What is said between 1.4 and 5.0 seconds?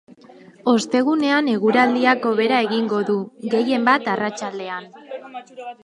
eguraldiak hobera egingo du, gehienbat arratsaldean.